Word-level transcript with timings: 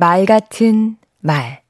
말 0.00 0.24
같은 0.24 0.96
말 1.20 1.60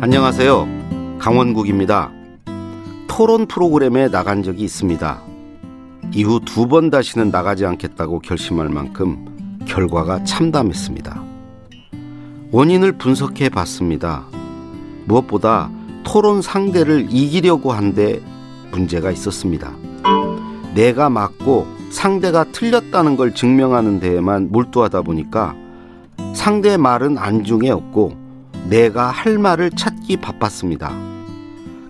안녕하세요. 0.00 1.18
강원국입니다. 1.18 2.10
토론 3.06 3.44
프로그램에 3.46 4.08
나간 4.08 4.42
적이 4.42 4.62
있습니다. 4.64 5.20
이후 6.14 6.40
두 6.40 6.66
번 6.66 6.88
다시는 6.88 7.28
나가지 7.30 7.66
않겠다고 7.66 8.20
결심할 8.20 8.70
만큼 8.70 9.58
결과가 9.66 10.24
참담했습니다. 10.24 11.22
원인을 12.50 12.92
분석해 12.92 13.50
봤습니다. 13.50 14.24
무엇보다 15.04 15.70
토론 16.02 16.40
상대를 16.40 17.08
이기려고 17.10 17.72
한데 17.72 18.22
문제가 18.70 19.10
있었습니다. 19.10 19.70
내가 20.74 21.10
맞고 21.10 21.79
상대가 21.90 22.44
틀렸다는 22.44 23.16
걸 23.16 23.34
증명하는 23.34 24.00
데에만 24.00 24.48
몰두하다 24.50 25.02
보니까 25.02 25.54
상대 26.34 26.76
말은 26.76 27.18
안중에 27.18 27.70
없고 27.70 28.16
내가 28.68 29.10
할 29.10 29.38
말을 29.38 29.70
찾기 29.70 30.18
바빴습니다. 30.18 30.92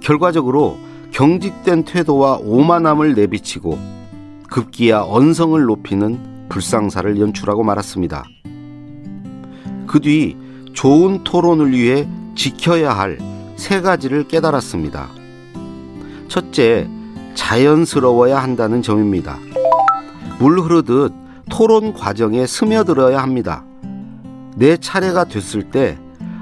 결과적으로 0.01 0.79
경직된 1.13 1.85
태도와 1.85 2.39
오만함을 2.43 3.15
내비치고 3.15 3.79
급기야 4.49 5.03
언성을 5.03 5.61
높이는 5.63 6.47
불상사를 6.49 7.21
연출하고 7.21 7.63
말았습니다. 7.63 8.25
그 9.87 10.01
뒤 10.01 10.37
좋은 10.73 11.25
토론을 11.25 11.73
위해 11.73 12.09
지켜야 12.35 12.93
할 12.97 13.31
세 13.61 13.83
가지를 13.83 14.27
깨달았습니다. 14.27 15.11
첫째, 16.29 16.89
자연스러워야 17.35 18.43
한다는 18.43 18.81
점입니다. 18.81 19.39
물 20.41 20.59
흐르듯 20.59 21.13
토론 21.51 21.93
과정에 21.95 22.47
스며들어야 22.47 23.23
합니다. 23.23 23.65
내 24.57 24.77
차례가 24.77 25.25
됐을 25.25 25.71
때 25.71 25.99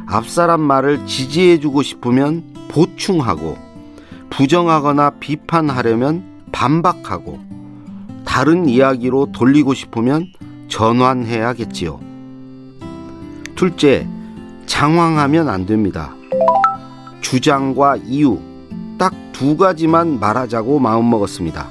앞사람 0.07 0.61
말을 0.61 1.07
지지해주고 1.07 1.83
싶으면 1.83 2.43
보충하고 2.71 3.59
부정하거나 4.31 5.11
비판하려면 5.21 6.25
반박하고 6.53 7.39
다른 8.25 8.69
이야기로 8.69 9.33
돌리고 9.33 9.75
싶으면 9.75 10.27
전환해야겠지요. 10.69 12.01
둘째, 13.55 14.09
장황하면 14.67 15.49
안 15.49 15.67
됩니다. 15.67 16.15
주장과 17.21 17.97
이유 17.97 18.39
딱 18.97 19.13
두 19.39 19.57
가지만 19.57 20.19
말하자고 20.19 20.81
마음먹었습니다. 20.81 21.69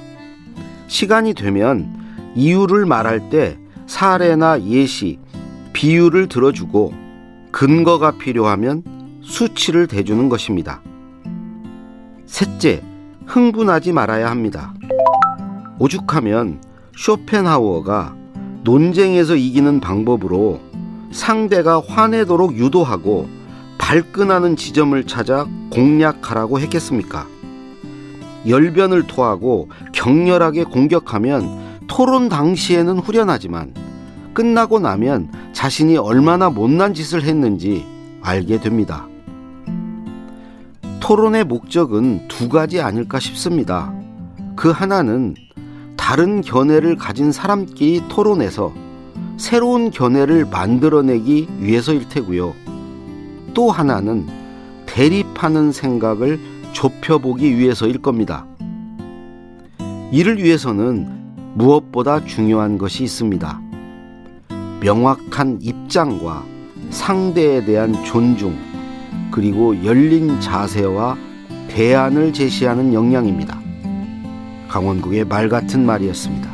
시간이 0.87 1.33
되면 1.33 2.06
이유를 2.37 2.85
말할 2.85 3.31
때 3.31 3.57
사례나 3.87 4.61
예시, 4.61 5.17
비유를 5.73 6.29
들어주고 6.29 6.93
근거가 7.51 8.11
필요하면 8.11 8.83
수치를 9.23 9.87
대주는 9.87 10.29
것입니다. 10.29 10.81
셋째, 12.27 12.83
흥분하지 13.25 13.91
말아야 13.91 14.29
합니다. 14.29 14.75
오죽하면 15.79 16.61
쇼펜하우어가 16.95 18.15
논쟁에서 18.63 19.35
이기는 19.35 19.79
방법으로 19.79 20.61
상대가 21.11 21.81
화내도록 21.81 22.55
유도하고 22.55 23.27
발끈하는 23.79 24.57
지점을 24.57 25.03
찾아 25.05 25.47
공략하라고 25.71 26.59
했겠습니까? 26.59 27.25
열변을 28.47 29.07
토하고 29.07 29.69
격렬하게 29.93 30.65
공격하면 30.65 31.66
토론 31.87 32.29
당시에는 32.29 32.99
후련하지만 32.99 33.73
끝나고 34.33 34.79
나면 34.79 35.31
자신이 35.53 35.97
얼마나 35.97 36.49
못난 36.49 36.93
짓을 36.93 37.23
했는지 37.23 37.85
알게 38.21 38.59
됩니다. 38.59 39.07
토론의 40.99 41.45
목적은 41.45 42.27
두 42.27 42.49
가지 42.49 42.81
아닐까 42.81 43.19
싶습니다. 43.19 43.93
그 44.55 44.69
하나는 44.69 45.35
다른 45.95 46.41
견해를 46.41 46.97
가진 46.97 47.31
사람끼리 47.31 48.03
토론해서 48.09 48.73
새로운 49.37 49.91
견해를 49.91 50.45
만들어내기 50.45 51.47
위해서일 51.59 52.07
테고요. 52.09 52.53
또 53.53 53.71
하나는 53.71 54.27
대립하는 54.85 55.71
생각을 55.71 56.39
좁혀보기 56.73 57.57
위해서일 57.57 58.01
겁니다. 58.01 58.45
이를 60.11 60.43
위해서는 60.43 61.26
무엇보다 61.57 62.23
중요한 62.23 62.77
것이 62.77 63.03
있습니다. 63.03 63.59
명확한 64.79 65.57
입장과 65.59 66.43
상대에 66.91 67.65
대한 67.65 68.03
존중, 68.03 68.55
그리고 69.31 69.83
열린 69.83 70.39
자세와 70.39 71.17
대안을 71.69 72.31
제시하는 72.31 72.93
역량입니다. 72.93 73.59
강원국의 74.67 75.25
말 75.25 75.49
같은 75.49 75.83
말이었습니다. 75.83 76.47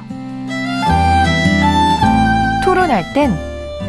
토론할 2.63 3.13
땐 3.13 3.31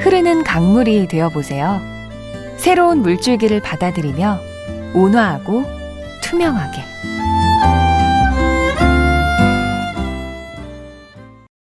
흐르는 0.00 0.42
강물이 0.42 1.06
되어 1.06 1.28
보세요. 1.28 1.80
새로운 2.56 3.02
물줄기를 3.02 3.60
받아들이며 3.60 4.38
온화하고 4.94 5.64
투명하게. 6.22 6.82